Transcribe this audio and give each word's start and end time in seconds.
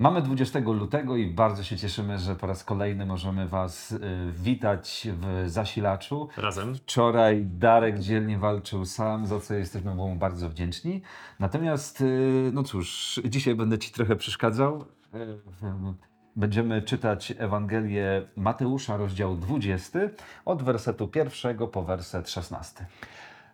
Mamy 0.00 0.22
20 0.22 0.58
lutego 0.58 1.16
i 1.16 1.26
bardzo 1.26 1.64
się 1.64 1.76
cieszymy, 1.76 2.18
że 2.18 2.36
po 2.36 2.46
raz 2.46 2.64
kolejny 2.64 3.06
możemy 3.06 3.48
Was 3.48 3.92
y, 3.92 4.00
witać 4.32 5.08
w 5.20 5.50
zasilaczu. 5.50 6.28
Razem. 6.36 6.74
Wczoraj 6.74 7.44
Darek 7.44 7.98
dzielnie 7.98 8.38
walczył 8.38 8.84
sam, 8.84 9.26
za 9.26 9.40
co 9.40 9.54
jesteśmy 9.54 9.94
mu 9.94 10.16
bardzo 10.16 10.50
wdzięczni. 10.50 11.02
Natomiast, 11.38 12.00
y, 12.00 12.50
no 12.52 12.62
cóż, 12.62 13.20
dzisiaj 13.24 13.54
będę 13.54 13.78
Ci 13.78 13.92
trochę 13.92 14.16
przeszkadzał. 14.16 14.84
Y, 15.14 15.38
Będziemy 16.36 16.82
czytać 16.82 17.34
Ewangelię 17.38 18.28
Mateusza, 18.36 18.96
rozdział 18.96 19.36
20, 19.36 19.98
od 20.44 20.62
wersetu 20.62 21.08
pierwszego 21.08 21.68
po 21.68 21.82
werset 21.82 22.30
16. 22.30 22.86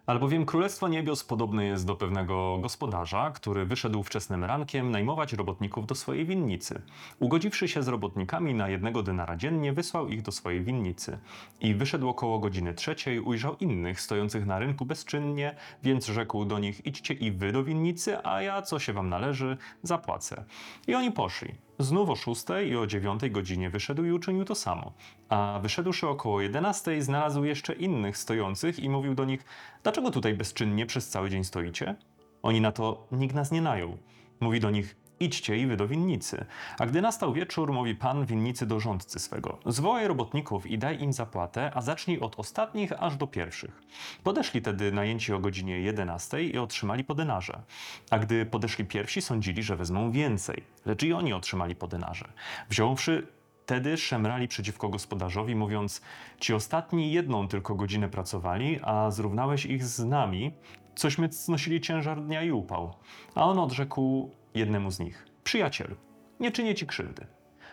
Albowiem 0.07 0.46
Królestwo 0.46 0.89
Niebios 0.89 1.25
podobne 1.25 1.66
jest 1.66 1.87
do 1.87 1.96
pewnego 1.96 2.59
gospodarza, 2.59 3.30
który 3.30 3.66
wyszedł 3.66 4.02
wczesnym 4.02 4.45
rankiem 4.45 4.91
najmować 4.91 5.32
robotników 5.32 5.87
do 5.87 5.95
swojej 5.95 6.27
winnicy. 6.27 6.82
Ugodziwszy 7.20 7.69
się 7.69 7.82
z 7.82 7.88
robotnikami 7.88 8.55
na 8.55 8.69
jednego 8.69 9.02
denara 9.02 9.37
dziennie, 9.37 9.73
wysłał 9.73 10.09
ich 10.09 10.23
do 10.23 10.32
swojej 10.32 10.65
winnicy. 10.65 11.19
I 11.60 11.74
wyszedł 11.74 12.09
około 12.09 12.38
godziny 12.38 12.74
trzeciej, 12.74 13.20
ujrzał 13.20 13.56
innych 13.56 14.01
stojących 14.01 14.46
na 14.46 14.59
rynku 14.59 14.87
bezczynnie, 14.87 15.56
więc 15.82 16.07
rzekł 16.07 16.45
do 16.45 16.59
nich: 16.59 16.87
Idźcie 16.87 17.15
i 17.15 17.32
wy 17.32 17.52
do 17.52 17.65
winnicy, 17.65 18.27
a 18.27 18.43
ja, 18.43 18.62
co 18.62 18.79
się 18.79 18.93
wam 18.93 19.09
należy, 19.09 19.57
zapłacę. 19.82 20.45
I 20.87 20.95
oni 20.95 21.12
poszli. 21.12 21.55
Znów 21.78 22.10
o 22.10 22.16
szóstej 22.16 22.69
i 22.69 22.77
o 22.77 22.87
dziewiątej 22.87 23.30
godzinie 23.30 23.70
wyszedł 23.70 24.05
i 24.05 24.12
uczynił 24.12 24.45
to 24.45 24.55
samo. 24.55 24.92
A 25.28 25.59
wyszedłszy 25.62 26.09
około 26.09 26.41
jedenastej, 26.41 27.02
znalazł 27.02 27.45
jeszcze 27.45 27.73
innych 27.73 28.16
stojących 28.16 28.80
i 28.80 28.88
mówił 28.88 29.15
do 29.15 29.24
nich: 29.24 29.45
Dlaczego 29.82 30.10
tutaj 30.10 30.34
bezczynnie 30.34 30.87
przez 30.87 31.09
cały 31.09 31.30
dzień 31.30 31.45
stoicie? 31.45 31.95
Oni 32.42 32.60
na 32.60 32.73
to: 32.73 33.06
Nikt 33.12 33.34
nas 33.34 33.52
nie 33.52 33.62
najął. 33.62 33.98
Mówi 34.41 34.60
do 34.60 34.70
nich: 34.70 34.96
Idźcie 35.24 35.59
i 35.59 35.66
wy 35.66 35.77
do 35.77 35.88
winnicy. 35.88 36.45
A 36.78 36.87
gdy 36.87 37.02
nastał 37.02 37.32
wieczór, 37.32 37.73
mówi 37.73 37.95
pan 37.95 38.27
winnicy 38.27 38.66
do 38.66 38.80
rządcy 38.80 39.19
swego: 39.19 39.59
Zwołaj 39.66 40.09
robotników 40.09 40.66
i 40.66 40.79
daj 40.79 41.02
im 41.02 41.12
zapłatę, 41.12 41.71
a 41.74 41.82
zacznij 41.82 42.21
od 42.21 42.38
ostatnich 42.38 43.02
aż 43.02 43.16
do 43.16 43.26
pierwszych. 43.26 43.82
Podeszli 44.23 44.62
tedy 44.62 44.93
najęci 44.93 45.32
o 45.32 45.38
godzinie 45.38 45.80
11 45.80 46.43
i 46.43 46.59
otrzymali 46.59 47.04
po 47.04 47.15
denarze. 47.15 47.62
A 48.10 48.18
gdy 48.18 48.46
podeszli 48.46 48.84
pierwsi, 48.84 49.23
sądzili, 49.23 49.62
że 49.62 49.76
wezmą 49.76 50.10
więcej, 50.10 50.62
lecz 50.87 51.02
i 51.02 51.12
oni 51.12 51.32
otrzymali 51.32 51.77
po 51.77 51.87
denarze. 51.87 52.29
Wziąwszy 52.71 53.27
Wtedy 53.65 53.96
szemrali 53.96 54.49
przeciwko 54.49 54.88
gospodarzowi, 54.88 55.54
mówiąc: 55.54 56.02
Ci 56.40 56.54
ostatni 56.54 57.12
jedną 57.12 57.49
tylko 57.49 57.74
godzinę 57.74 58.09
pracowali, 58.09 58.80
a 58.82 59.10
zrównałeś 59.10 59.66
ich 59.66 59.84
z 59.84 60.04
nami, 60.04 60.52
cośmy 60.95 61.32
znosili 61.32 61.80
ciężar 61.80 62.23
dnia 62.23 62.43
i 62.43 62.51
upał. 62.51 62.95
A 63.34 63.45
on 63.45 63.59
odrzekł 63.59 64.31
jednemu 64.55 64.91
z 64.91 64.99
nich: 64.99 65.27
Przyjacielu, 65.44 65.97
nie 66.41 66.53
czynię 66.53 66.75
ci 66.75 66.87
krzywdy. 66.87 67.27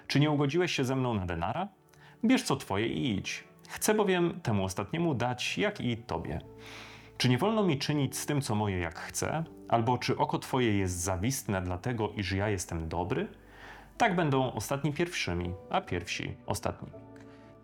Czy 0.07 0.19
nie 0.19 0.31
ugodziłeś 0.31 0.71
się 0.71 0.83
ze 0.83 0.95
mną 0.95 1.13
na 1.13 1.25
denara? 1.25 1.67
Bierz 2.25 2.43
co 2.43 2.55
twoje 2.55 2.87
i 2.87 3.17
idź. 3.17 3.43
Chcę 3.69 3.93
bowiem 3.93 4.39
temu 4.41 4.63
ostatniemu 4.63 5.15
dać, 5.15 5.57
jak 5.57 5.81
i 5.81 5.97
tobie. 5.97 6.39
Czy 7.17 7.29
nie 7.29 7.37
wolno 7.37 7.63
mi 7.63 7.79
czynić 7.79 8.17
z 8.17 8.25
tym, 8.25 8.41
co 8.41 8.55
moje, 8.55 8.79
jak 8.79 8.99
chcę? 8.99 9.43
Albo 9.69 9.97
czy 9.97 10.17
oko 10.17 10.39
twoje 10.39 10.77
jest 10.77 10.99
zawistne 10.99 11.61
dlatego, 11.61 12.09
iż 12.09 12.31
ja 12.31 12.49
jestem 12.49 12.89
dobry? 12.89 13.27
Tak 13.97 14.15
będą 14.15 14.53
ostatni 14.53 14.93
pierwszymi, 14.93 15.53
a 15.69 15.81
pierwsi 15.81 16.35
ostatnimi. 16.45 17.10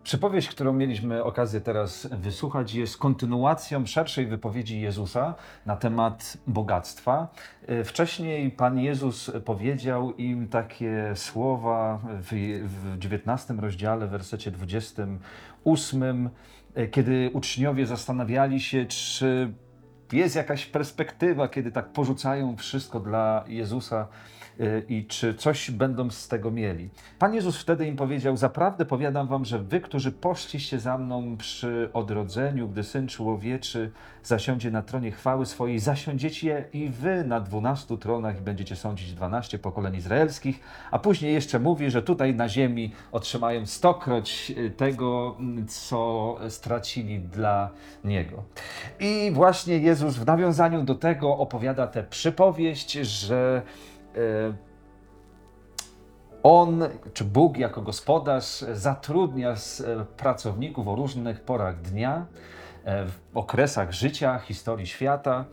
Przypowieść, 0.08 0.48
którą 0.48 0.72
mieliśmy 0.72 1.24
okazję 1.24 1.60
teraz 1.60 2.08
wysłuchać, 2.12 2.74
jest 2.74 2.98
kontynuacją 2.98 3.86
szerszej 3.86 4.26
wypowiedzi 4.26 4.80
Jezusa 4.80 5.34
na 5.66 5.76
temat 5.76 6.36
bogactwa. 6.46 7.28
E, 7.66 7.84
Wcześniej 7.84 8.50
Pan 8.50 8.78
Jezus 8.78 9.30
powiedział 9.44 10.12
im 10.16 10.48
takie 10.48 11.12
słowa 11.14 12.00
w, 12.04 12.28
w 12.64 12.98
19 12.98 13.54
rozdziale, 13.54 14.06
w 14.06 14.10
wersecie 14.10 14.50
28, 14.50 16.30
e, 16.74 16.86
kiedy 16.86 17.30
uczniowie 17.32 17.86
zastanawiali 17.86 18.60
się, 18.60 18.86
czy 18.86 19.52
jest 20.12 20.36
jakaś 20.36 20.66
perspektywa, 20.66 21.48
kiedy 21.48 21.72
tak 21.72 21.92
porzucają 21.92 22.56
wszystko 22.56 23.00
dla 23.00 23.44
Jezusa 23.48 24.08
i 24.88 25.06
czy 25.06 25.34
coś 25.34 25.70
będą 25.70 26.10
z 26.10 26.28
tego 26.28 26.50
mieli. 26.50 26.90
Pan 27.18 27.34
Jezus 27.34 27.58
wtedy 27.58 27.86
im 27.86 27.96
powiedział: 27.96 28.36
Zaprawdę 28.36 28.84
powiadam 28.84 29.28
wam, 29.28 29.44
że 29.44 29.58
wy, 29.58 29.80
którzy 29.80 30.12
poszliście 30.12 30.80
za 30.80 30.98
mną 30.98 31.36
przy 31.36 31.90
odrodzeniu, 31.92 32.68
gdy 32.68 32.82
syn 32.82 33.08
człowieczy 33.08 33.90
zasiądzie 34.22 34.70
na 34.70 34.82
tronie 34.82 35.10
chwały 35.10 35.46
swojej, 35.46 35.78
zasiądziecie 35.78 36.64
i 36.72 36.88
wy 36.88 37.24
na 37.24 37.40
dwunastu 37.40 37.98
tronach 37.98 38.38
i 38.38 38.40
będziecie 38.40 38.76
sądzić 38.76 39.12
dwanaście 39.14 39.58
pokoleń 39.58 39.96
izraelskich. 39.96 40.60
A 40.90 40.98
później 40.98 41.34
jeszcze 41.34 41.58
mówi, 41.58 41.90
że 41.90 42.02
tutaj 42.02 42.34
na 42.34 42.48
ziemi 42.48 42.92
otrzymają 43.12 43.66
stokroć 43.66 44.52
y, 44.58 44.70
tego, 44.70 45.36
mm, 45.38 45.66
co 45.66 46.36
stracili 46.48 47.20
dla 47.20 47.70
niego. 48.04 48.44
I 49.00 49.30
właśnie 49.34 49.78
Jezus 49.78 50.16
w 50.16 50.26
nawiązaniu 50.26 50.82
do 50.82 50.94
tego 50.94 51.38
opowiada 51.38 51.86
tę 51.86 52.02
przypowieść, 52.02 52.92
że 52.92 53.62
on, 56.42 56.84
czy 57.14 57.24
Bóg 57.24 57.58
jako 57.58 57.82
gospodarz 57.82 58.64
zatrudnia 58.72 59.50
e, 59.50 59.56
pracowników 60.04 60.88
o 60.88 60.94
różnych 60.94 61.40
porach 61.40 61.80
dnia, 61.80 62.26
e, 62.84 63.06
w 63.06 63.18
okresach 63.34 63.92
życia, 63.92 64.38
historii 64.38 64.86
świata. 64.86 65.44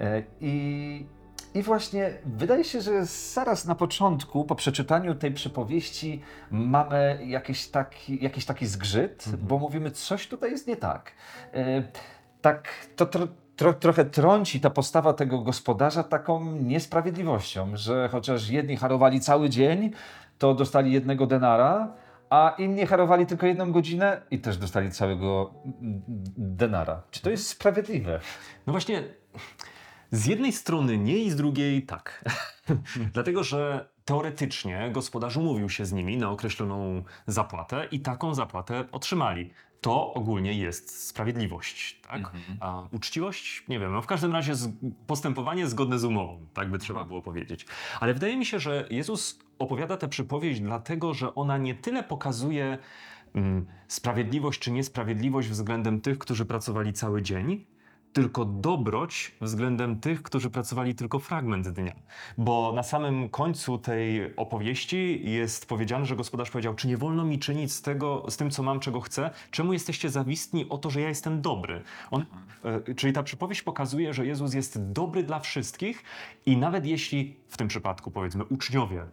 E, 0.00 0.22
I, 0.40 1.06
I 1.54 1.62
właśnie 1.62 2.10
wydaje 2.24 2.64
się, 2.64 2.80
że 2.80 3.06
zaraz 3.06 3.64
na 3.64 3.74
początku, 3.74 4.44
po 4.44 4.54
przeczytaniu 4.54 5.14
tej 5.14 5.32
przypowieści, 5.32 6.22
mamy 6.50 7.18
jakiś 7.26 7.68
taki, 7.68 8.24
jakiś 8.24 8.44
taki 8.44 8.66
zgrzyt, 8.66 9.24
bo 9.42 9.58
mówimy, 9.58 9.90
coś 9.90 10.28
tutaj 10.28 10.50
jest 10.50 10.66
nie 10.66 10.76
tak. 10.76 11.12
Tak, 12.42 12.68
to 12.96 13.06
tro, 13.06 13.28
tro, 13.56 13.72
trochę 13.72 14.04
trąci 14.04 14.60
ta 14.60 14.70
postawa 14.70 15.12
tego 15.12 15.38
gospodarza 15.38 16.02
taką 16.02 16.52
niesprawiedliwością, 16.52 17.76
że 17.76 18.08
chociaż 18.12 18.48
jedni 18.48 18.76
harowali 18.76 19.20
cały 19.20 19.50
dzień, 19.50 19.90
to 20.38 20.54
dostali 20.54 20.92
jednego 20.92 21.26
denara, 21.26 21.92
a 22.30 22.54
inni 22.58 22.86
harowali 22.86 23.26
tylko 23.26 23.46
jedną 23.46 23.72
godzinę 23.72 24.22
i 24.30 24.38
też 24.38 24.56
dostali 24.56 24.90
całego 24.90 25.54
denara. 26.36 27.02
Czy 27.10 27.22
to 27.22 27.30
jest 27.30 27.48
sprawiedliwe? 27.48 28.20
No 28.66 28.72
właśnie, 28.72 29.02
z 30.10 30.26
jednej 30.26 30.52
strony 30.52 30.98
nie 30.98 31.16
i 31.16 31.30
z 31.30 31.36
drugiej 31.36 31.82
tak. 31.82 32.24
Dlatego, 33.14 33.44
że 33.44 33.88
teoretycznie 34.04 34.90
gospodarz 34.92 35.36
umówił 35.36 35.68
się 35.68 35.86
z 35.86 35.92
nimi 35.92 36.16
na 36.16 36.30
określoną 36.30 37.02
zapłatę 37.26 37.88
i 37.90 38.00
taką 38.00 38.34
zapłatę 38.34 38.84
otrzymali. 38.92 39.50
To 39.82 40.14
ogólnie 40.14 40.54
jest 40.54 41.06
sprawiedliwość, 41.08 42.00
tak? 42.08 42.22
A 42.60 42.82
uczciwość? 42.92 43.64
Nie 43.68 43.78
wiem, 43.78 43.92
no 43.92 44.02
w 44.02 44.06
każdym 44.06 44.32
razie 44.32 44.54
z, 44.54 44.72
postępowanie 45.06 45.66
zgodne 45.66 45.98
z 45.98 46.04
umową, 46.04 46.46
tak 46.54 46.70
by 46.70 46.78
trzeba 46.78 47.04
było 47.04 47.22
powiedzieć. 47.22 47.66
Ale 48.00 48.14
wydaje 48.14 48.36
mi 48.36 48.46
się, 48.46 48.58
że 48.58 48.86
Jezus 48.90 49.38
opowiada 49.58 49.96
tę 49.96 50.08
przypowieść 50.08 50.60
dlatego, 50.60 51.14
że 51.14 51.34
ona 51.34 51.58
nie 51.58 51.74
tyle 51.74 52.02
pokazuje 52.02 52.78
mm, 53.34 53.66
sprawiedliwość 53.88 54.60
czy 54.60 54.70
niesprawiedliwość 54.70 55.48
względem 55.48 56.00
tych, 56.00 56.18
którzy 56.18 56.44
pracowali 56.44 56.92
cały 56.92 57.22
dzień, 57.22 57.64
tylko 58.12 58.44
dobroć 58.44 59.32
względem 59.40 60.00
tych, 60.00 60.22
którzy 60.22 60.50
pracowali 60.50 60.94
tylko 60.94 61.18
fragment 61.18 61.68
dnia. 61.68 61.92
Bo 62.38 62.72
na 62.72 62.82
samym 62.82 63.28
końcu 63.28 63.78
tej 63.78 64.36
opowieści 64.36 65.30
jest 65.30 65.68
powiedziane, 65.68 66.06
że 66.06 66.16
gospodarz 66.16 66.50
powiedział: 66.50 66.74
Czy 66.74 66.88
nie 66.88 66.96
wolno 66.96 67.24
mi 67.24 67.38
czynić 67.38 67.72
z, 67.72 67.82
tego, 67.82 68.26
z 68.28 68.36
tym, 68.36 68.50
co 68.50 68.62
mam, 68.62 68.80
czego 68.80 69.00
chcę? 69.00 69.30
Czemu 69.50 69.72
jesteście 69.72 70.10
zawistni 70.10 70.68
o 70.68 70.78
to, 70.78 70.90
że 70.90 71.00
ja 71.00 71.08
jestem 71.08 71.42
dobry? 71.42 71.82
On, 72.10 72.24
e, 72.64 72.94
czyli 72.94 73.12
ta 73.12 73.22
przypowieść 73.22 73.62
pokazuje, 73.62 74.14
że 74.14 74.26
Jezus 74.26 74.54
jest 74.54 74.92
dobry 74.92 75.22
dla 75.22 75.40
wszystkich 75.40 76.02
i 76.46 76.56
nawet 76.56 76.86
jeśli 76.86 77.36
w 77.48 77.56
tym 77.56 77.68
przypadku, 77.68 78.10
powiedzmy, 78.10 78.44
uczniowie 78.44 79.06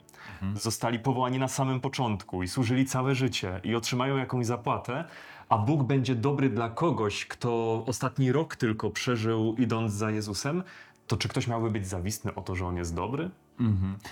zostali 0.55 0.99
powołani 0.99 1.39
na 1.39 1.47
samym 1.47 1.79
początku 1.79 2.43
i 2.43 2.47
służyli 2.47 2.85
całe 2.85 3.15
życie 3.15 3.61
i 3.63 3.75
otrzymają 3.75 4.17
jakąś 4.17 4.45
zapłatę, 4.45 5.05
a 5.49 5.57
Bóg 5.57 5.83
będzie 5.83 6.15
dobry 6.15 6.49
dla 6.49 6.69
kogoś, 6.69 7.25
kto 7.25 7.83
ostatni 7.87 8.31
rok 8.31 8.55
tylko 8.55 8.89
przeżył 8.89 9.55
idąc 9.55 9.93
za 9.93 10.11
Jezusem, 10.11 10.63
to 11.07 11.17
czy 11.17 11.29
ktoś 11.29 11.47
miałby 11.47 11.71
być 11.71 11.87
zawistny 11.87 12.35
o 12.35 12.41
to, 12.41 12.55
że 12.55 12.65
on 12.65 12.77
jest 12.77 12.95
dobry? 12.95 13.29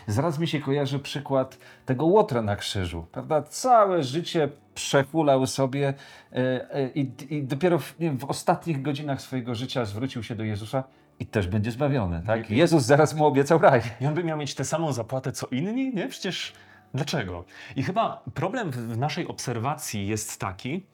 Zaraz 0.08 0.40
mi 0.40 0.48
się 0.48 0.60
kojarzy 0.60 1.00
przykład 1.00 1.58
tego 1.86 2.06
łotra 2.06 2.42
na 2.42 2.56
krzyżu, 2.56 3.06
prawda? 3.12 3.42
Całe 3.42 4.04
życie 4.04 4.50
przehulał 4.76 5.48
sobie 5.48 5.94
e, 6.32 6.36
e, 6.76 6.90
i, 6.90 7.12
i 7.30 7.44
dopiero 7.44 7.80
w, 7.80 7.96
wiem, 8.00 8.18
w 8.18 8.26
ostatnich 8.26 8.82
godzinach 8.82 9.22
swojego 9.22 9.56
życia 9.56 9.86
zwrócił 9.86 10.24
się 10.24 10.36
do 10.36 10.44
Jezusa 10.44 10.84
i 11.20 11.26
też 11.26 11.48
będzie 11.48 11.72
zbawiony, 11.72 12.24
tak? 12.28 12.50
Jezus 12.50 12.84
zaraz 12.84 13.14
mu 13.14 13.26
obiecał 13.26 13.60
raj. 13.60 13.82
I 14.02 14.08
on 14.08 14.14
by 14.14 14.24
miał 14.24 14.38
mieć 14.38 14.56
tę 14.56 14.66
samą 14.66 14.94
zapłatę 14.94 15.32
co 15.32 15.48
inni? 15.48 15.96
Nie? 15.96 16.08
Przecież 16.08 16.54
dlaczego? 16.94 17.46
I 17.76 17.84
chyba 17.84 18.24
problem 18.34 18.72
w 18.72 18.98
naszej 18.98 19.28
obserwacji 19.28 20.08
jest 20.08 20.40
taki, 20.40 20.86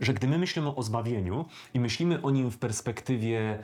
że 0.00 0.14
gdy 0.14 0.28
my 0.28 0.38
myślimy 0.38 0.74
o 0.74 0.82
zbawieniu 0.82 1.44
i 1.74 1.80
myślimy 1.80 2.22
o 2.22 2.30
nim 2.30 2.50
w 2.50 2.58
perspektywie 2.58 3.58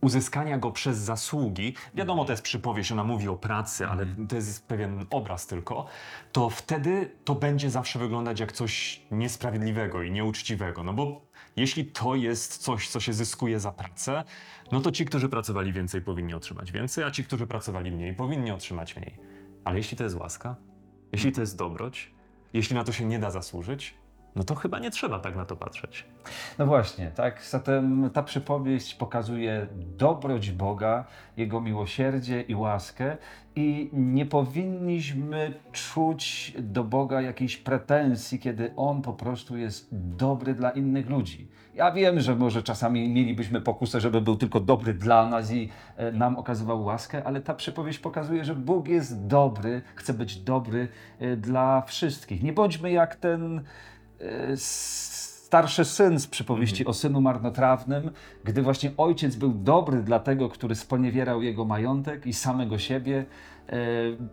uzyskania 0.00 0.58
go 0.58 0.72
przez 0.72 0.98
zasługi, 0.98 1.74
wiadomo, 1.94 2.24
to 2.24 2.32
jest 2.32 2.42
przypowieść, 2.42 2.92
ona 2.92 3.04
mówi 3.04 3.28
o 3.28 3.36
pracy, 3.36 3.86
ale 3.86 4.02
Mhm. 4.02 4.28
to 4.28 4.36
jest 4.36 4.66
pewien 4.68 5.06
obraz 5.10 5.46
tylko, 5.46 5.86
to 6.32 6.50
wtedy 6.50 7.10
to 7.24 7.34
będzie 7.34 7.70
zawsze 7.70 7.98
wyglądać 7.98 8.40
jak 8.40 8.52
coś 8.52 9.02
niesprawiedliwego 9.10 10.02
i 10.02 10.10
nieuczciwego. 10.10 10.84
No 10.84 10.92
bo 10.92 11.20
jeśli 11.56 11.84
to 11.84 12.14
jest 12.14 12.58
coś, 12.58 12.88
co 12.88 13.00
się 13.00 13.12
zyskuje 13.12 13.60
za 13.60 13.72
pracę, 13.72 14.24
no 14.72 14.80
to 14.80 14.92
ci, 14.92 15.04
którzy 15.04 15.28
pracowali 15.28 15.72
więcej, 15.72 16.00
powinni 16.02 16.34
otrzymać 16.34 16.72
więcej, 16.72 17.04
a 17.04 17.10
ci, 17.10 17.24
którzy 17.24 17.46
pracowali 17.46 17.90
mniej, 17.92 18.14
powinni 18.14 18.50
otrzymać 18.50 18.96
mniej. 18.96 19.16
Ale 19.64 19.76
jeśli 19.78 19.96
to 19.96 20.04
jest 20.04 20.16
łaska, 20.16 20.56
jeśli 21.12 21.32
to 21.32 21.40
jest 21.40 21.58
dobroć, 21.58 22.12
jeśli 22.52 22.76
na 22.76 22.84
to 22.84 22.92
się 22.92 23.04
nie 23.04 23.18
da 23.18 23.30
zasłużyć, 23.30 23.94
no 24.36 24.44
to 24.44 24.54
chyba 24.54 24.78
nie 24.78 24.90
trzeba 24.90 25.18
tak 25.18 25.36
na 25.36 25.44
to 25.44 25.56
patrzeć. 25.56 26.04
No 26.58 26.66
właśnie, 26.66 27.10
tak. 27.14 27.42
Zatem 27.44 28.10
ta 28.12 28.22
przypowieść 28.22 28.94
pokazuje 28.94 29.66
dobroć 29.98 30.50
Boga, 30.50 31.04
Jego 31.36 31.60
miłosierdzie 31.60 32.40
i 32.40 32.54
łaskę 32.54 33.16
i 33.56 33.90
nie 33.92 34.26
powinniśmy 34.26 35.54
czuć 35.72 36.52
do 36.58 36.84
Boga 36.84 37.20
jakiejś 37.20 37.56
pretensji, 37.56 38.38
kiedy 38.38 38.72
On 38.76 39.02
po 39.02 39.12
prostu 39.12 39.56
jest 39.56 39.88
dobry 39.92 40.54
dla 40.54 40.70
innych 40.70 41.10
ludzi. 41.10 41.48
Ja 41.74 41.92
wiem, 41.92 42.20
że 42.20 42.36
może 42.36 42.62
czasami 42.62 43.08
mielibyśmy 43.08 43.60
pokusę, 43.60 44.00
żeby 44.00 44.20
był 44.20 44.36
tylko 44.36 44.60
dobry 44.60 44.94
dla 44.94 45.28
nas 45.28 45.52
i 45.52 45.68
e, 45.96 46.12
nam 46.12 46.36
okazywał 46.36 46.84
łaskę, 46.84 47.24
ale 47.24 47.40
ta 47.40 47.54
przypowieść 47.54 47.98
pokazuje, 47.98 48.44
że 48.44 48.54
Bóg 48.54 48.88
jest 48.88 49.26
dobry, 49.26 49.82
chce 49.94 50.14
być 50.14 50.36
dobry 50.40 50.88
e, 51.18 51.36
dla 51.36 51.82
wszystkich. 51.82 52.42
Nie 52.42 52.52
bądźmy 52.52 52.90
jak 52.90 53.16
ten 53.16 53.64
starszy 55.50 55.84
syn 55.84 56.20
z 56.20 56.26
przypowieści 56.26 56.86
o 56.86 56.92
synu 56.92 57.20
marnotrawnym, 57.20 58.10
gdy 58.44 58.62
właśnie 58.62 58.90
ojciec 58.96 59.36
był 59.36 59.52
dobry 59.52 60.02
dla 60.02 60.18
tego, 60.18 60.48
który 60.48 60.74
sponiewierał 60.74 61.42
jego 61.42 61.64
majątek 61.64 62.26
i 62.26 62.32
samego 62.32 62.78
siebie, 62.78 63.24
e, 63.68 63.76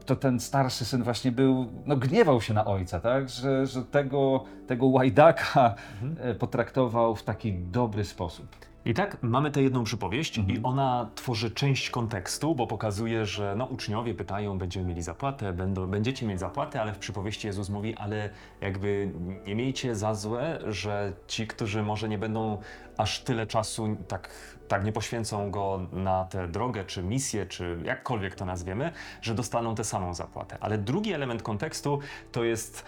to 0.06 0.16
ten 0.16 0.40
starszy 0.40 0.86
syn 0.86 1.04
właśnie 1.04 1.32
był, 1.32 1.68
no 1.86 1.98
gniewał 1.98 2.42
się 2.42 2.54
na 2.54 2.66
ojca, 2.66 3.00
tak? 3.00 3.30
że, 3.30 3.66
że 3.66 3.84
tego, 3.86 4.44
tego 4.68 4.86
łajdaka 4.86 5.76
e, 6.20 6.36
potraktował 6.36 7.16
w 7.16 7.24
taki 7.24 7.54
dobry 7.54 8.04
sposób. 8.06 8.67
I 8.88 8.94
tak 8.94 9.18
mamy 9.22 9.52
tę 9.52 9.62
jedną 9.62 9.84
przypowieść 9.84 10.38
i 10.38 10.60
ona 10.64 11.10
tworzy 11.16 11.52
część 11.52 11.90
kontekstu, 11.90 12.56
bo 12.56 12.68
pokazuje, 12.68 13.26
że 13.26 13.56
no, 13.58 13.66
uczniowie 13.66 14.14
pytają, 14.14 14.58
będziemy 14.58 14.86
mieli 14.86 15.02
zapłatę, 15.02 15.54
będą, 15.54 15.88
będziecie 15.88 16.26
mieć 16.26 16.40
zapłatę, 16.40 16.82
ale 16.82 16.94
w 16.94 16.98
przypowieści 16.98 17.48
Jezus 17.48 17.70
mówi, 17.70 17.96
ale 17.96 18.30
jakby 18.62 19.12
nie 19.48 19.56
miejcie 19.56 19.96
za 19.96 20.16
złe, 20.16 20.60
że 20.68 21.14
ci, 21.28 21.48
którzy 21.48 21.84
może 21.84 22.10
nie 22.10 22.18
będą 22.18 22.58
aż 22.98 23.20
tyle 23.20 23.48
czasu, 23.48 23.98
tak, 24.08 24.30
tak 24.68 24.86
nie 24.86 24.92
poświęcą 24.92 25.52
go 25.52 25.88
na 25.92 26.26
tę 26.26 26.48
drogę, 26.48 26.86
czy 26.86 27.04
misję, 27.04 27.46
czy 27.46 27.80
jakkolwiek 27.84 28.36
to 28.36 28.46
nazwiemy, 28.46 28.92
że 29.22 29.36
dostaną 29.36 29.76
tę 29.76 29.84
samą 29.84 30.14
zapłatę. 30.14 30.58
Ale 30.60 30.78
drugi 30.78 31.14
element 31.14 31.44
kontekstu 31.44 32.00
to 32.32 32.44
jest 32.44 32.86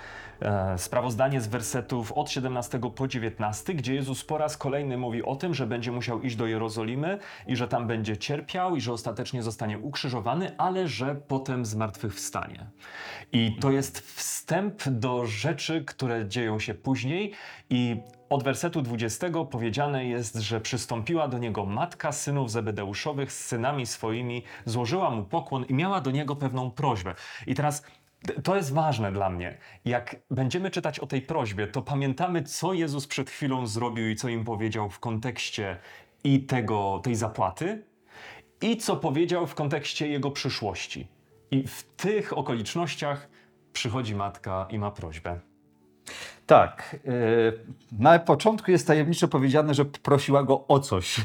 sprawozdanie 0.77 1.41
z 1.41 1.47
wersetów 1.47 2.11
od 2.11 2.31
17 2.31 2.79
po 2.95 3.07
19, 3.07 3.73
gdzie 3.73 3.95
Jezus 3.95 4.23
po 4.23 4.37
raz 4.37 4.57
kolejny 4.57 4.97
mówi 4.97 5.23
o 5.23 5.35
tym, 5.35 5.53
że 5.53 5.67
będzie 5.67 5.91
musiał 5.91 6.21
iść 6.21 6.35
do 6.35 6.47
Jerozolimy 6.47 7.19
i 7.47 7.55
że 7.55 7.67
tam 7.67 7.87
będzie 7.87 8.17
cierpiał 8.17 8.75
i 8.75 8.81
że 8.81 8.93
ostatecznie 8.93 9.43
zostanie 9.43 9.79
ukrzyżowany, 9.79 10.57
ale 10.57 10.87
że 10.87 11.15
potem 11.15 11.65
zmartwychwstanie. 11.65 12.69
I 13.31 13.57
to 13.61 13.71
jest 13.71 13.99
wstęp 13.99 14.83
do 14.89 15.25
rzeczy, 15.25 15.83
które 15.85 16.27
dzieją 16.27 16.59
się 16.59 16.73
później 16.73 17.33
i 17.69 17.97
od 18.29 18.43
wersetu 18.43 18.81
20 18.81 19.27
powiedziane 19.51 20.05
jest, 20.05 20.35
że 20.35 20.61
przystąpiła 20.61 21.27
do 21.27 21.37
niego 21.37 21.65
matka 21.65 22.11
synów 22.11 22.51
Zebedeuszowych 22.51 23.31
z 23.31 23.45
synami 23.45 23.85
swoimi, 23.85 24.43
złożyła 24.65 25.09
mu 25.09 25.23
pokłon 25.23 25.65
i 25.65 25.73
miała 25.73 26.01
do 26.01 26.11
niego 26.11 26.35
pewną 26.35 26.71
prośbę. 26.71 27.15
I 27.47 27.55
teraz 27.55 27.83
to 28.43 28.55
jest 28.55 28.73
ważne 28.73 29.11
dla 29.11 29.29
mnie. 29.29 29.57
Jak 29.85 30.15
będziemy 30.31 30.71
czytać 30.71 30.99
o 30.99 31.07
tej 31.07 31.21
prośbie, 31.21 31.67
to 31.67 31.81
pamiętamy, 31.81 32.43
co 32.43 32.73
Jezus 32.73 33.07
przed 33.07 33.29
chwilą 33.29 33.67
zrobił 33.67 34.09
i 34.09 34.15
co 34.15 34.29
im 34.29 34.45
powiedział 34.45 34.89
w 34.89 34.99
kontekście 34.99 35.77
i 36.23 36.43
tego, 36.43 37.01
tej 37.03 37.15
zapłaty, 37.15 37.83
i 38.61 38.77
co 38.77 38.95
powiedział 38.95 39.47
w 39.47 39.55
kontekście 39.55 40.07
jego 40.07 40.31
przyszłości. 40.31 41.07
I 41.51 41.67
w 41.67 41.83
tych 41.83 42.37
okolicznościach 42.37 43.29
przychodzi 43.73 44.15
matka 44.15 44.67
i 44.69 44.79
ma 44.79 44.91
prośbę. 44.91 45.39
Tak. 46.45 46.95
e, 47.05 47.09
Na 47.91 48.19
początku 48.19 48.71
jest 48.71 48.87
tajemniczo 48.87 49.27
powiedziane, 49.27 49.73
że 49.73 49.85
prosiła 49.85 50.43
go 50.43 50.67
o 50.67 50.79
coś. 50.79 51.21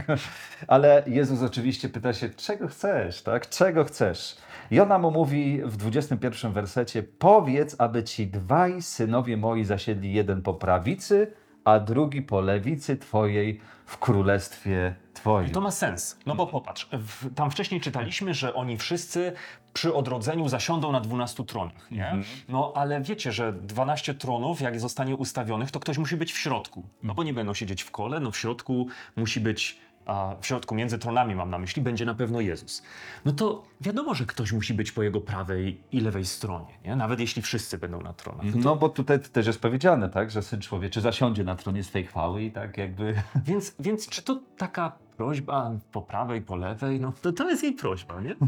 Ale 0.66 1.04
Jezus 1.06 1.42
oczywiście 1.42 1.88
pyta 1.88 2.12
się, 2.12 2.30
czego 2.30 2.68
chcesz, 2.68 3.22
tak? 3.22 3.48
Czego 3.48 3.84
chcesz? 3.84 4.36
I 4.70 4.80
ona 4.80 4.98
mu 4.98 5.10
mówi 5.10 5.60
w 5.64 5.76
21 5.76 6.52
wersecie: 6.52 7.02
Powiedz, 7.02 7.76
aby 7.78 8.04
ci 8.04 8.26
dwaj 8.26 8.82
synowie 8.82 9.36
moi 9.36 9.64
zasiedli 9.64 10.12
jeden 10.12 10.42
po 10.42 10.54
prawicy, 10.54 11.32
a 11.64 11.80
drugi 11.80 12.22
po 12.22 12.40
lewicy 12.40 12.96
twojej 12.96 13.60
w 13.86 13.98
królestwie 13.98 14.94
twoim. 15.14 15.50
To 15.50 15.60
ma 15.60 15.70
sens. 15.70 16.18
No 16.26 16.34
bo 16.34 16.46
popatrz, 16.46 16.88
w, 16.92 17.34
tam 17.34 17.50
wcześniej 17.50 17.80
czytaliśmy, 17.80 18.34
że 18.34 18.54
oni 18.54 18.78
wszyscy 18.78 19.32
przy 19.72 19.94
odrodzeniu 19.94 20.48
zasiądą 20.48 20.92
na 20.92 21.00
12 21.00 21.44
tronach, 21.44 21.90
nie? 21.90 22.16
No 22.48 22.72
ale 22.76 23.00
wiecie, 23.00 23.32
że 23.32 23.52
12 23.52 24.14
tronów, 24.14 24.60
jak 24.60 24.80
zostanie 24.80 25.16
ustawionych, 25.16 25.70
to 25.70 25.80
ktoś 25.80 25.98
musi 25.98 26.16
być 26.16 26.32
w 26.32 26.38
środku. 26.38 26.82
No 27.02 27.14
bo 27.14 27.22
nie 27.22 27.34
będą 27.34 27.54
siedzieć 27.54 27.82
w 27.82 27.90
kole, 27.90 28.20
no 28.20 28.30
w 28.30 28.36
środku 28.36 28.86
musi 29.16 29.40
być, 29.40 29.78
a 30.08 30.36
w 30.40 30.46
środku 30.46 30.74
między 30.74 30.98
tronami 30.98 31.34
mam 31.34 31.50
na 31.50 31.58
myśli, 31.58 31.82
będzie 31.82 32.04
na 32.04 32.14
pewno 32.14 32.40
Jezus. 32.40 32.82
No 33.24 33.32
to 33.32 33.62
wiadomo, 33.80 34.14
że 34.14 34.26
ktoś 34.26 34.52
musi 34.52 34.74
być 34.74 34.92
po 34.92 35.02
jego 35.02 35.20
prawej 35.20 35.80
i 35.92 36.00
lewej 36.00 36.24
stronie, 36.24 36.78
nie? 36.84 36.96
Nawet 36.96 37.20
jeśli 37.20 37.42
wszyscy 37.42 37.78
będą 37.78 38.00
na 38.00 38.12
tronach. 38.12 38.46
No 38.54 38.76
bo 38.76 38.88
tutaj 38.88 39.20
też 39.20 39.46
jest 39.46 39.60
powiedziane, 39.60 40.08
tak, 40.08 40.30
że 40.30 40.42
Syn 40.42 40.60
Człowieczy 40.60 41.00
zasiądzie 41.00 41.44
na 41.44 41.56
tronie 41.56 41.84
swej 41.84 42.06
chwały 42.06 42.42
i 42.42 42.50
tak 42.50 42.78
jakby... 42.78 43.14
Więc, 43.46 43.74
więc 43.80 44.08
czy 44.08 44.22
to 44.22 44.40
taka 44.56 44.92
prośba 45.16 45.70
po 45.92 46.02
prawej, 46.02 46.42
po 46.42 46.56
lewej? 46.56 47.00
No 47.00 47.12
to, 47.22 47.32
to 47.32 47.50
jest 47.50 47.62
jej 47.62 47.72
prośba, 47.72 48.20
nie? 48.20 48.36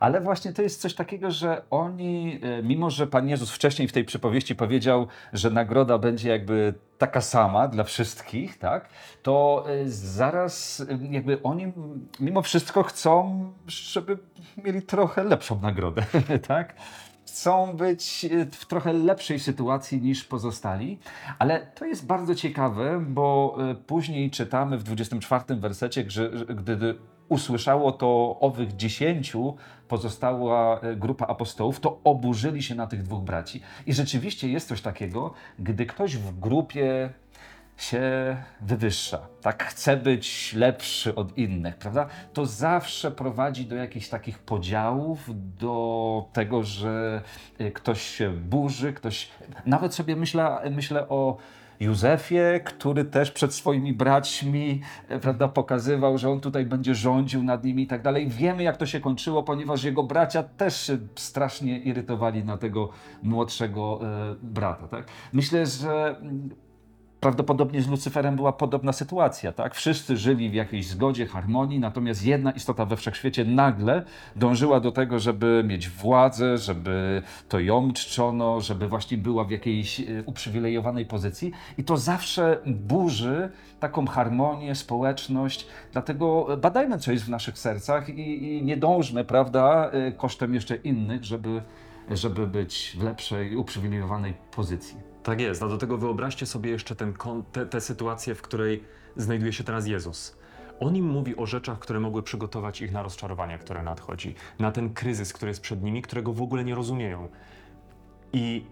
Ale 0.00 0.20
właśnie 0.20 0.52
to 0.52 0.62
jest 0.62 0.80
coś 0.80 0.94
takiego, 0.94 1.30
że 1.30 1.62
oni, 1.70 2.40
e, 2.42 2.62
mimo 2.62 2.90
że 2.90 3.06
Pan 3.06 3.28
Jezus 3.28 3.50
wcześniej 3.50 3.88
w 3.88 3.92
tej 3.92 4.04
przypowieści 4.04 4.54
powiedział, 4.54 5.06
że 5.32 5.50
nagroda 5.50 5.98
będzie 5.98 6.28
jakby 6.28 6.74
taka 6.98 7.20
sama 7.20 7.68
dla 7.68 7.84
wszystkich, 7.84 8.58
tak, 8.58 8.88
to 9.22 9.64
e, 9.68 9.88
zaraz 9.88 10.86
e, 10.90 11.06
jakby 11.10 11.42
oni 11.42 11.72
mimo 12.20 12.42
wszystko 12.42 12.82
chcą, 12.82 13.44
żeby 13.66 14.18
mieli 14.64 14.82
trochę 14.82 15.24
lepszą 15.24 15.60
nagrodę, 15.60 16.02
tak? 16.48 16.74
Chcą 17.26 17.76
być 17.76 18.26
w 18.52 18.66
trochę 18.66 18.92
lepszej 18.92 19.40
sytuacji 19.40 20.02
niż 20.02 20.24
pozostali, 20.24 20.98
ale 21.38 21.66
to 21.66 21.84
jest 21.84 22.06
bardzo 22.06 22.34
ciekawe, 22.34 23.04
bo 23.08 23.58
później 23.86 24.30
czytamy 24.30 24.78
w 24.78 24.82
24 24.82 25.60
wersecie, 25.60 26.04
że, 26.08 26.38
że 26.38 26.44
gdy 26.44 26.96
usłyszało 27.28 27.92
to 27.92 28.36
owych 28.40 28.76
dziesięciu, 28.76 29.56
pozostała 29.88 30.80
e, 30.80 30.96
grupa 30.96 31.26
apostołów, 31.26 31.80
to 31.80 32.00
oburzyli 32.04 32.62
się 32.62 32.74
na 32.74 32.86
tych 32.86 33.02
dwóch 33.02 33.24
braci. 33.24 33.60
I 33.86 33.92
rzeczywiście 33.92 34.48
jest 34.48 34.68
coś 34.68 34.80
takiego, 34.80 35.34
gdy 35.58 35.86
ktoś 35.86 36.16
w 36.16 36.38
grupie 36.40 37.10
się 37.76 38.36
wywyższa, 38.60 39.18
tak 39.40 39.64
chce 39.64 39.96
być 39.96 40.54
lepszy 40.54 41.14
od 41.14 41.38
innych, 41.38 41.76
prawda? 41.76 42.06
To 42.32 42.46
zawsze 42.46 43.10
prowadzi 43.10 43.66
do 43.66 43.76
jakichś 43.76 44.08
takich 44.08 44.38
podziałów, 44.38 45.30
do 45.58 46.28
tego, 46.32 46.62
że 46.62 47.22
y, 47.60 47.70
ktoś 47.70 48.02
się 48.02 48.30
burzy, 48.30 48.92
ktoś. 48.92 49.28
Nawet 49.66 49.94
sobie 49.94 50.16
myślę, 50.16 50.58
myślę 50.70 51.08
o 51.08 51.36
Józefie, 51.80 52.60
który 52.64 53.04
też 53.04 53.30
przed 53.30 53.54
swoimi 53.54 53.92
braćmi 53.92 54.80
e, 55.08 55.18
prawda, 55.18 55.48
pokazywał, 55.48 56.18
że 56.18 56.30
on 56.30 56.40
tutaj 56.40 56.66
będzie 56.66 56.94
rządził 56.94 57.42
nad 57.42 57.64
nimi 57.64 57.82
i 57.82 57.86
tak 57.86 58.02
dalej. 58.02 58.28
Wiemy, 58.28 58.62
jak 58.62 58.76
to 58.76 58.86
się 58.86 59.00
kończyło, 59.00 59.42
ponieważ 59.42 59.84
jego 59.84 60.02
bracia 60.02 60.42
też 60.42 60.86
się 60.86 60.98
strasznie 61.14 61.78
irytowali 61.78 62.44
na 62.44 62.56
tego 62.56 62.88
młodszego 63.22 64.00
e, 64.02 64.36
brata. 64.42 64.88
Tak? 64.88 65.06
Myślę, 65.32 65.66
że 65.66 66.16
mm, 66.20 66.50
Prawdopodobnie 67.20 67.82
z 67.82 67.88
Lucyferem 67.88 68.36
była 68.36 68.52
podobna 68.52 68.92
sytuacja, 68.92 69.52
tak? 69.52 69.74
Wszyscy 69.74 70.16
żyli 70.16 70.50
w 70.50 70.54
jakiejś 70.54 70.86
zgodzie, 70.86 71.26
harmonii, 71.26 71.80
natomiast 71.80 72.26
jedna 72.26 72.50
istota 72.50 72.84
we 72.84 72.96
wszechświecie 72.96 73.44
nagle 73.44 74.04
dążyła 74.36 74.80
do 74.80 74.92
tego, 74.92 75.18
żeby 75.18 75.64
mieć 75.66 75.88
władzę, 75.88 76.58
żeby 76.58 77.22
to 77.48 77.60
ją 77.60 77.92
czczono, 77.92 78.60
żeby 78.60 78.88
właśnie 78.88 79.18
była 79.18 79.44
w 79.44 79.50
jakiejś 79.50 80.00
e, 80.00 80.04
uprzywilejowanej 80.26 81.06
pozycji 81.06 81.52
i 81.78 81.84
to 81.84 81.96
zawsze 81.96 82.58
burzy 82.66 83.50
taką 83.80 84.06
harmonię, 84.06 84.74
społeczność, 84.74 85.66
dlatego 85.92 86.46
badajmy, 86.62 86.98
co 86.98 87.12
jest 87.12 87.24
w 87.24 87.28
naszych 87.28 87.58
sercach 87.58 88.08
i, 88.08 88.56
i 88.56 88.64
nie 88.64 88.76
dążmy, 88.76 89.24
prawda, 89.24 89.90
e, 89.90 90.12
kosztem 90.12 90.54
jeszcze 90.54 90.76
innych, 90.76 91.24
żeby, 91.24 91.62
żeby 92.10 92.46
być 92.46 92.96
w 92.98 93.02
lepszej, 93.02 93.56
uprzywilejowanej 93.56 94.34
pozycji. 94.50 95.15
Tak 95.26 95.40
jest, 95.40 95.62
a 95.62 95.68
do 95.68 95.78
tego 95.78 95.98
wyobraźcie 95.98 96.46
sobie 96.46 96.70
jeszcze 96.70 96.96
te, 97.52 97.66
tę 97.66 97.80
sytuację, 97.80 98.34
w 98.34 98.42
której 98.42 98.84
znajduje 99.16 99.52
się 99.52 99.64
teraz 99.64 99.86
Jezus. 99.86 100.38
On 100.80 100.96
im 100.96 101.06
mówi 101.06 101.36
o 101.36 101.46
rzeczach, 101.46 101.78
które 101.78 102.00
mogły 102.00 102.22
przygotować 102.22 102.80
ich 102.80 102.92
na 102.92 103.02
rozczarowanie, 103.02 103.58
które 103.58 103.82
nadchodzi, 103.82 104.34
na 104.58 104.72
ten 104.72 104.94
kryzys, 104.94 105.32
który 105.32 105.50
jest 105.50 105.60
przed 105.60 105.82
nimi, 105.82 106.02
którego 106.02 106.32
w 106.32 106.42
ogóle 106.42 106.64
nie 106.64 106.74
rozumieją. 106.74 107.28
I 108.32 108.64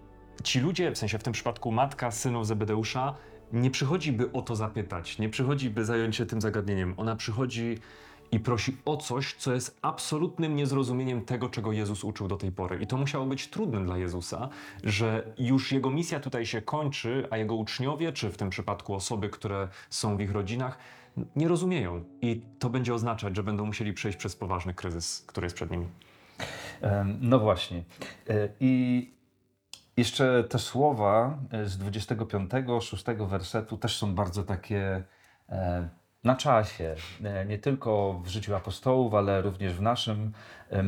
ci 0.42 0.60
ludzie, 0.60 0.90
w 0.90 0.98
sensie 0.98 1.18
w 1.18 1.22
tym 1.22 1.32
przypadku 1.32 1.72
matka 1.72 2.10
synów 2.10 2.46
Zebedeusza, 2.46 3.14
nie 3.52 3.70
przychodzi, 3.70 4.12
by 4.12 4.32
o 4.32 4.42
to 4.42 4.56
zapytać, 4.56 5.18
nie 5.18 5.28
przychodzi, 5.28 5.70
by 5.70 5.84
zająć 5.84 6.16
się 6.16 6.26
tym 6.26 6.40
zagadnieniem. 6.40 6.94
Ona 6.96 7.16
przychodzi 7.16 7.78
i 8.32 8.40
prosi 8.40 8.76
o 8.84 8.96
coś, 8.96 9.34
co 9.34 9.54
jest 9.54 9.78
absolutnym 9.82 10.56
niezrozumieniem 10.56 11.24
tego, 11.24 11.48
czego 11.48 11.72
Jezus 11.72 12.04
uczył 12.04 12.28
do 12.28 12.36
tej 12.36 12.52
pory. 12.52 12.78
I 12.82 12.86
to 12.86 12.96
musiało 12.96 13.26
być 13.26 13.48
trudne 13.48 13.84
dla 13.84 13.98
Jezusa, 13.98 14.48
że 14.84 15.34
już 15.38 15.72
jego 15.72 15.90
misja 15.90 16.20
tutaj 16.20 16.46
się 16.46 16.62
kończy, 16.62 17.28
a 17.30 17.36
jego 17.36 17.54
uczniowie, 17.54 18.12
czy 18.12 18.30
w 18.30 18.36
tym 18.36 18.50
przypadku 18.50 18.94
osoby, 18.94 19.28
które 19.28 19.68
są 19.90 20.16
w 20.16 20.20
ich 20.20 20.32
rodzinach, 20.32 20.78
nie 21.36 21.48
rozumieją. 21.48 22.04
I 22.20 22.42
to 22.58 22.70
będzie 22.70 22.94
oznaczać, 22.94 23.36
że 23.36 23.42
będą 23.42 23.66
musieli 23.66 23.92
przejść 23.92 24.18
przez 24.18 24.36
poważny 24.36 24.74
kryzys, 24.74 25.24
który 25.26 25.44
jest 25.44 25.56
przed 25.56 25.70
nimi. 25.70 25.86
No 27.20 27.38
właśnie. 27.38 27.84
E, 28.28 28.48
I 28.60 29.14
jeszcze 29.96 30.44
te 30.44 30.58
słowa 30.58 31.38
e, 31.50 31.66
z 31.66 31.78
25, 31.78 32.50
6 32.80 33.04
wersetu 33.28 33.76
też 33.76 33.96
są 33.96 34.14
bardzo 34.14 34.42
takie 34.42 35.02
e, 35.48 35.88
na 36.24 36.36
czasie. 36.36 36.94
E, 37.24 37.44
Nie 37.44 37.58
tylko 37.58 38.20
w 38.24 38.28
życiu 38.28 38.54
apostołów, 38.54 39.14
ale 39.14 39.42
również 39.42 39.74
w 39.74 39.82
naszym. 39.82 40.32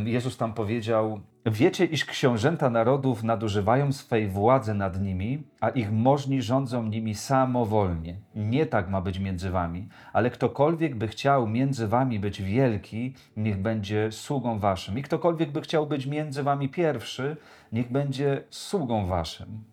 Jezus 0.04 0.36
tam 0.36 0.54
powiedział: 0.54 1.20
Wiecie, 1.46 1.84
iż 1.84 2.04
książęta 2.04 2.70
narodów 2.70 3.22
nadużywają 3.22 3.92
swej 3.92 4.28
władzy 4.28 4.74
nad 4.74 5.00
nimi, 5.00 5.42
a 5.60 5.68
ich 5.68 5.92
możni 5.92 6.42
rządzą 6.42 6.82
nimi 6.82 7.14
samowolnie. 7.14 8.16
Nie 8.34 8.66
tak 8.66 8.90
ma 8.90 9.00
być 9.00 9.18
między 9.18 9.50
wami, 9.50 9.88
ale 10.12 10.30
ktokolwiek 10.30 10.94
by 10.94 11.08
chciał 11.08 11.46
między 11.46 11.88
wami 11.88 12.18
być 12.18 12.42
wielki, 12.42 13.14
niech 13.36 13.58
będzie 13.58 14.12
sługą 14.12 14.58
waszym. 14.58 14.98
I 14.98 15.02
ktokolwiek 15.02 15.52
by 15.52 15.60
chciał 15.60 15.86
być 15.86 16.06
między 16.06 16.42
wami 16.42 16.68
pierwszy, 16.68 17.36
niech 17.72 17.92
będzie 17.92 18.42
sługą 18.50 19.06
waszym. 19.06 19.64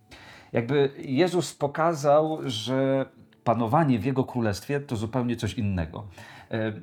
Jakby 0.52 0.90
Jezus 0.98 1.56
pokazał, 1.56 2.40
że 2.46 3.06
panowanie 3.44 4.00
w 4.00 4.06
Jego 4.06 4.24
królestwie 4.24 4.80
to 4.80 4.96
zupełnie 4.96 5.36
coś 5.36 5.54
innego. 5.54 6.04
E, 6.52 6.74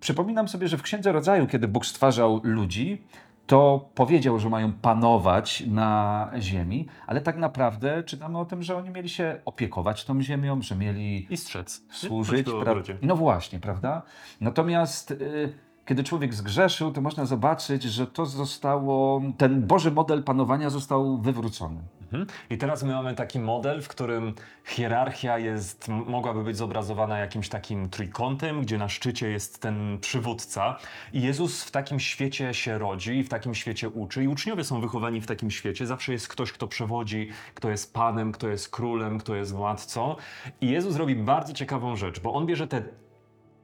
Przypominam 0.00 0.48
sobie, 0.48 0.68
że 0.68 0.78
w 0.78 0.82
Księdze 0.82 1.12
Rodzaju, 1.12 1.46
kiedy 1.46 1.68
Bóg 1.68 1.86
stwarzał 1.86 2.40
ludzi, 2.44 3.02
to 3.46 3.88
powiedział, 3.94 4.38
że 4.38 4.48
mają 4.48 4.72
panować 4.72 5.64
na 5.66 6.30
ziemi, 6.38 6.86
ale 7.06 7.20
tak 7.20 7.36
naprawdę 7.36 8.02
czytamy 8.02 8.38
o 8.38 8.44
tym, 8.44 8.62
że 8.62 8.76
oni 8.76 8.90
mieli 8.90 9.08
się 9.08 9.40
opiekować 9.44 10.04
tą 10.04 10.22
ziemią, 10.22 10.62
że 10.62 10.76
mieli 10.76 11.26
I 11.30 11.36
strzec. 11.36 11.82
służyć. 11.90 12.46
Pra-. 12.46 12.96
No 13.02 13.16
właśnie, 13.16 13.58
prawda? 13.60 14.02
Natomiast 14.40 15.10
y, 15.10 15.52
kiedy 15.86 16.04
człowiek 16.04 16.34
zgrzeszył, 16.34 16.92
to 16.92 17.00
można 17.00 17.26
zobaczyć, 17.26 17.82
że 17.82 18.06
to 18.06 18.26
zostało, 18.26 19.22
ten 19.38 19.66
Boży 19.66 19.90
model 19.90 20.22
panowania 20.22 20.70
został 20.70 21.18
wywrócony. 21.18 21.80
Mhm. 22.12 22.26
I 22.50 22.58
teraz 22.58 22.82
my 22.82 22.92
mamy 22.92 23.14
taki 23.14 23.38
model, 23.38 23.82
w 23.82 23.88
którym 23.88 24.34
hierarchia 24.64 25.38
jest, 25.38 25.88
mogłaby 25.88 26.44
być 26.44 26.56
zobrazowana 26.56 27.18
jakimś 27.18 27.48
takim 27.48 27.88
trójkątem, 27.90 28.62
gdzie 28.62 28.78
na 28.78 28.88
szczycie 28.88 29.30
jest 29.30 29.62
ten 29.62 29.98
przywódca. 30.00 30.76
I 31.12 31.22
Jezus 31.22 31.64
w 31.64 31.70
takim 31.70 32.00
świecie 32.00 32.54
się 32.54 32.78
rodzi 32.78 33.22
w 33.22 33.28
takim 33.28 33.54
świecie 33.54 33.88
uczy. 33.88 34.24
I 34.24 34.28
uczniowie 34.28 34.64
są 34.64 34.80
wychowani 34.80 35.20
w 35.20 35.26
takim 35.26 35.50
świecie. 35.50 35.86
Zawsze 35.86 36.12
jest 36.12 36.28
ktoś, 36.28 36.52
kto 36.52 36.68
przewodzi, 36.68 37.28
kto 37.54 37.70
jest 37.70 37.94
panem, 37.94 38.32
kto 38.32 38.48
jest 38.48 38.70
królem, 38.70 39.18
kto 39.18 39.34
jest 39.34 39.52
władcą. 39.52 40.16
I 40.60 40.70
Jezus 40.70 40.96
robi 40.96 41.16
bardzo 41.16 41.52
ciekawą 41.52 41.96
rzecz, 41.96 42.20
bo 42.20 42.34
on 42.34 42.46
bierze 42.46 42.68
tę 42.68 42.82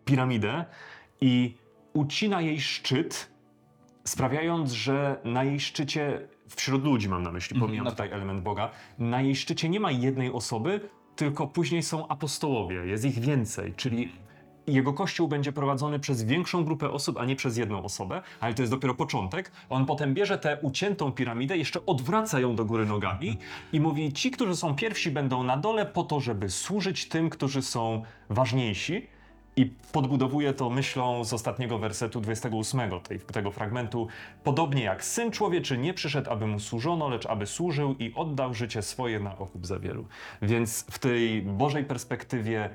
piramidę 0.04 0.64
i 1.20 1.56
ucina 1.92 2.40
jej 2.40 2.60
szczyt, 2.60 3.30
sprawiając, 4.04 4.72
że 4.72 5.20
na 5.24 5.44
jej 5.44 5.60
szczycie, 5.60 6.28
wśród 6.54 6.84
ludzi 6.84 7.08
mam 7.08 7.22
na 7.22 7.32
myśli, 7.32 7.60
pomijam 7.60 7.84
no 7.84 7.90
tutaj 7.90 8.10
element 8.12 8.42
Boga, 8.42 8.70
na 8.98 9.22
jej 9.22 9.36
szczycie 9.36 9.68
nie 9.68 9.80
ma 9.80 9.90
jednej 9.90 10.32
osoby, 10.32 10.80
tylko 11.16 11.46
później 11.46 11.82
są 11.82 12.08
apostołowie, 12.08 12.76
jest 12.76 13.04
ich 13.04 13.18
więcej, 13.18 13.74
czyli 13.76 14.12
jego 14.66 14.92
kościół 14.92 15.28
będzie 15.28 15.52
prowadzony 15.52 15.98
przez 15.98 16.24
większą 16.24 16.64
grupę 16.64 16.90
osób, 16.90 17.18
a 17.18 17.24
nie 17.24 17.36
przez 17.36 17.56
jedną 17.56 17.82
osobę, 17.82 18.22
ale 18.40 18.54
to 18.54 18.62
jest 18.62 18.72
dopiero 18.72 18.94
początek. 18.94 19.52
On 19.68 19.86
potem 19.86 20.14
bierze 20.14 20.38
tę 20.38 20.58
uciętą 20.62 21.12
piramidę, 21.12 21.56
jeszcze 21.56 21.86
odwraca 21.86 22.40
ją 22.40 22.56
do 22.56 22.64
góry 22.64 22.86
nogami 22.86 23.38
i 23.72 23.80
mówi: 23.80 24.12
Ci, 24.12 24.30
którzy 24.30 24.56
są 24.56 24.74
pierwsi, 24.74 25.10
będą 25.10 25.42
na 25.42 25.56
dole 25.56 25.86
po 25.86 26.02
to, 26.02 26.20
żeby 26.20 26.50
służyć 26.50 27.08
tym, 27.08 27.30
którzy 27.30 27.62
są 27.62 28.02
ważniejsi. 28.30 29.06
I 29.56 29.66
podbudowuje 29.92 30.52
to 30.52 30.70
myślą 30.70 31.24
z 31.24 31.32
ostatniego 31.32 31.78
wersetu 31.78 32.20
28 32.20 33.00
tej, 33.00 33.20
tego 33.20 33.50
fragmentu. 33.50 34.08
Podobnie 34.44 34.82
jak 34.82 35.04
syn 35.04 35.30
człowieczy 35.30 35.78
nie 35.78 35.94
przyszedł, 35.94 36.30
aby 36.30 36.46
mu 36.46 36.60
służono, 36.60 37.08
lecz 37.08 37.26
aby 37.26 37.46
służył 37.46 37.94
i 37.98 38.14
oddał 38.14 38.54
życie 38.54 38.82
swoje 38.82 39.20
na 39.20 39.38
okup 39.38 39.66
za 39.66 39.78
wielu. 39.78 40.06
Więc 40.42 40.86
w 40.90 40.98
tej 40.98 41.42
Bożej 41.42 41.84
perspektywie 41.84 42.70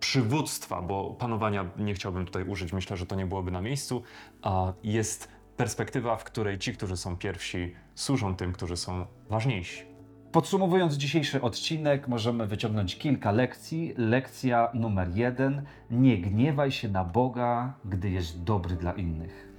przywództwa, 0.00 0.82
bo 0.82 1.10
panowania 1.10 1.70
nie 1.78 1.94
chciałbym 1.94 2.26
tutaj 2.26 2.44
użyć, 2.44 2.72
myślę, 2.72 2.96
że 2.96 3.06
to 3.06 3.14
nie 3.14 3.26
byłoby 3.26 3.50
na 3.50 3.60
miejscu, 3.60 4.02
a 4.42 4.72
jest 4.82 5.28
perspektywa, 5.56 6.16
w 6.16 6.24
której 6.24 6.58
ci, 6.58 6.72
którzy 6.72 6.96
są 6.96 7.16
pierwsi, 7.16 7.74
służą 7.94 8.36
tym, 8.36 8.52
którzy 8.52 8.76
są 8.76 9.06
ważniejsi. 9.28 9.89
Podsumowując 10.32 10.94
dzisiejszy 10.94 11.42
odcinek, 11.42 12.08
możemy 12.08 12.46
wyciągnąć 12.46 12.98
kilka 12.98 13.32
lekcji. 13.32 13.94
Lekcja 13.96 14.70
numer 14.74 15.08
jeden: 15.14 15.62
nie 15.90 16.18
gniewaj 16.18 16.72
się 16.72 16.88
na 16.88 17.04
Boga, 17.04 17.74
gdy 17.84 18.10
jest 18.10 18.44
dobry 18.44 18.76
dla 18.76 18.92
innych. 18.92 19.49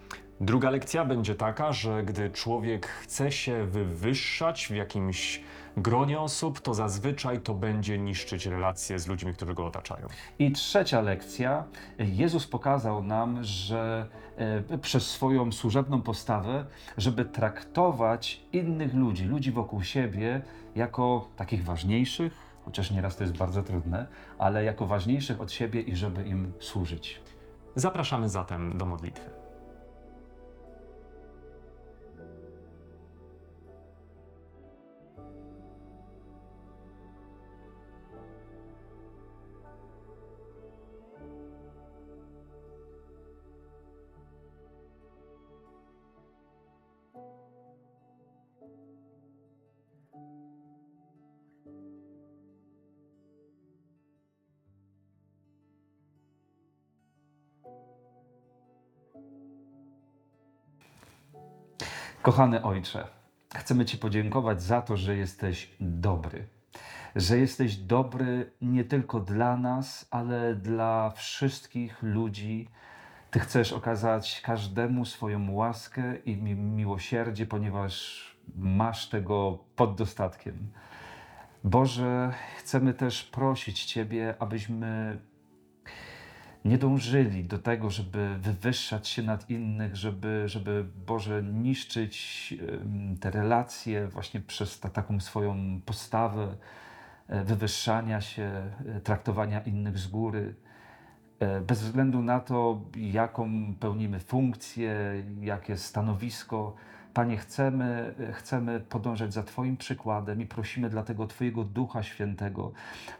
Druga 0.41 0.69
lekcja 0.69 1.05
będzie 1.05 1.35
taka, 1.35 1.73
że 1.73 2.03
gdy 2.03 2.29
człowiek 2.29 2.87
chce 2.87 3.31
się 3.31 3.65
wywyższać 3.65 4.67
w 4.67 4.75
jakimś 4.75 5.41
gronie 5.77 6.19
osób, 6.19 6.59
to 6.59 6.73
zazwyczaj 6.73 7.41
to 7.41 7.53
będzie 7.53 7.97
niszczyć 7.97 8.45
relacje 8.45 8.99
z 8.99 9.07
ludźmi, 9.07 9.33
którzy 9.33 9.53
go 9.53 9.65
otaczają. 9.65 10.07
I 10.39 10.51
trzecia 10.51 11.01
lekcja. 11.01 11.63
Jezus 11.99 12.47
pokazał 12.47 13.03
nam, 13.03 13.43
że 13.43 14.07
e, 14.37 14.77
przez 14.77 15.07
swoją 15.09 15.51
służebną 15.51 16.01
postawę, 16.01 16.65
żeby 16.97 17.25
traktować 17.25 18.41
innych 18.53 18.93
ludzi, 18.93 19.25
ludzi 19.25 19.51
wokół 19.51 19.83
siebie, 19.83 20.41
jako 20.75 21.29
takich 21.35 21.63
ważniejszych, 21.63 22.33
chociaż 22.65 22.91
nieraz 22.91 23.15
to 23.15 23.23
jest 23.23 23.37
bardzo 23.37 23.63
trudne, 23.63 24.07
ale 24.37 24.63
jako 24.63 24.87
ważniejszych 24.87 25.41
od 25.41 25.51
siebie 25.51 25.81
i 25.81 25.95
żeby 25.95 26.23
im 26.23 26.53
służyć. 26.59 27.21
Zapraszamy 27.75 28.29
zatem 28.29 28.77
do 28.77 28.85
modlitwy. 28.85 29.40
Kochany 62.21 62.63
Ojcze, 62.63 63.07
chcemy 63.55 63.85
Ci 63.85 63.97
podziękować 63.97 64.63
za 64.63 64.81
to, 64.81 64.97
że 64.97 65.15
jesteś 65.15 65.75
dobry. 65.79 66.47
Że 67.15 67.37
jesteś 67.37 67.75
dobry 67.75 68.51
nie 68.61 68.83
tylko 68.83 69.19
dla 69.19 69.57
nas, 69.57 70.07
ale 70.11 70.55
dla 70.55 71.09
wszystkich 71.09 72.03
ludzi. 72.03 72.67
Ty 73.31 73.39
chcesz 73.39 73.73
okazać 73.73 74.41
każdemu 74.41 75.05
swoją 75.05 75.51
łaskę 75.51 76.15
i 76.15 76.37
mi- 76.37 76.55
miłosierdzie, 76.55 77.45
ponieważ 77.45 78.25
masz 78.55 79.09
tego 79.09 79.59
pod 79.75 79.95
dostatkiem. 79.95 80.71
Boże, 81.63 82.33
chcemy 82.57 82.93
też 82.93 83.23
prosić 83.23 83.85
Ciebie, 83.85 84.35
abyśmy 84.39 85.19
nie 86.65 86.77
dążyli 86.77 87.43
do 87.43 87.59
tego, 87.59 87.89
żeby 87.89 88.35
wywyższać 88.39 89.07
się 89.07 89.23
nad 89.23 89.49
innych, 89.49 89.95
żeby, 89.95 90.43
żeby 90.45 90.85
Boże, 91.07 91.43
niszczyć 91.43 92.53
te 93.19 93.31
relacje 93.31 94.07
właśnie 94.07 94.39
przez 94.39 94.79
ta, 94.79 94.89
taką 94.89 95.19
swoją 95.19 95.81
postawę 95.85 96.55
e, 97.27 97.43
wywyższania 97.43 98.21
się, 98.21 98.71
e, 98.87 99.01
traktowania 99.01 99.61
innych 99.61 99.97
z 99.97 100.07
góry. 100.07 100.55
E, 101.39 101.61
Bez 101.61 101.81
względu 101.81 102.21
na 102.21 102.39
to, 102.39 102.81
jaką 102.95 103.73
pełnimy 103.79 104.19
funkcję, 104.19 105.23
jakie 105.41 105.77
stanowisko, 105.77 106.75
Panie, 107.13 107.37
chcemy, 107.37 108.13
chcemy 108.33 108.79
podążać 108.79 109.33
za 109.33 109.43
Twoim 109.43 109.77
przykładem 109.77 110.41
i 110.41 110.45
prosimy 110.45 110.89
dlatego 110.89 111.27
Twojego 111.27 111.63
Ducha 111.63 112.03
Świętego, 112.03 112.71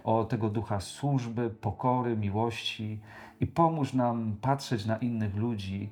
o 0.04 0.24
tego 0.24 0.50
ducha 0.50 0.80
służby, 0.80 1.50
pokory, 1.50 2.18
miłości 2.18 3.00
i 3.40 3.48
pomóż 3.48 3.94
nam 3.94 4.36
patrzeć 4.42 4.86
na 4.86 4.98
innych 4.98 5.36
ludzi 5.36 5.90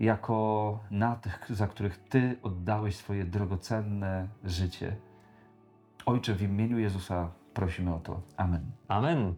jako 0.00 0.78
na 0.90 1.16
tych, 1.16 1.46
za 1.50 1.66
których 1.66 1.98
Ty 1.98 2.36
oddałeś 2.42 2.96
swoje 2.96 3.24
drogocenne 3.24 4.28
życie. 4.44 4.96
Ojcze, 6.06 6.34
w 6.34 6.42
imieniu 6.42 6.78
Jezusa 6.78 7.30
prosimy 7.54 7.94
o 7.94 7.98
to. 7.98 8.20
Amen. 8.36 8.70
Amen. 8.88 9.34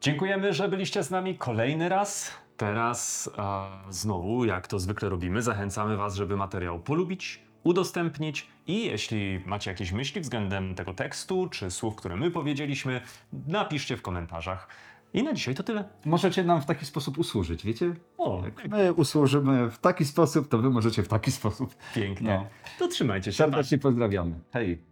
Dziękujemy, 0.00 0.52
że 0.52 0.68
byliście 0.68 1.02
z 1.02 1.10
nami 1.10 1.38
kolejny 1.38 1.88
raz. 1.88 2.30
Teraz 2.66 3.30
e, 3.38 3.92
znowu, 3.92 4.44
jak 4.44 4.66
to 4.66 4.78
zwykle 4.78 5.08
robimy, 5.08 5.42
zachęcamy 5.42 5.96
Was, 5.96 6.14
żeby 6.14 6.36
materiał 6.36 6.78
polubić, 6.80 7.42
udostępnić 7.62 8.46
i 8.66 8.84
jeśli 8.86 9.40
macie 9.46 9.70
jakieś 9.70 9.92
myśli 9.92 10.20
względem 10.20 10.74
tego 10.74 10.94
tekstu 10.94 11.48
czy 11.48 11.70
słów, 11.70 11.96
które 11.96 12.16
my 12.16 12.30
powiedzieliśmy, 12.30 13.00
napiszcie 13.46 13.96
w 13.96 14.02
komentarzach. 14.02 14.68
I 15.14 15.22
na 15.22 15.32
dzisiaj 15.32 15.54
to 15.54 15.62
tyle. 15.62 15.84
Możecie 16.04 16.44
nam 16.44 16.62
w 16.62 16.66
taki 16.66 16.86
sposób 16.86 17.18
usłużyć, 17.18 17.64
wiecie? 17.64 17.94
O, 18.18 18.42
Jak 18.44 18.68
my 18.68 18.92
usłużymy 18.92 19.70
w 19.70 19.78
taki 19.78 20.04
sposób, 20.04 20.48
to 20.48 20.58
wy 20.58 20.70
możecie 20.70 21.02
w 21.02 21.08
taki 21.08 21.32
sposób. 21.32 21.74
pięknie. 21.94 22.28
No. 22.28 22.46
To 22.78 22.88
trzymajcie 22.88 23.32
się. 23.32 23.36
Serdecznie 23.36 23.78
pozdrawiamy. 23.78 24.40
Hej. 24.52 24.91